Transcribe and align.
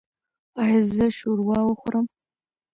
ایا 0.61 0.79
زه 0.93 1.05
شوروا 1.19 1.59
وخورم؟ 1.65 2.05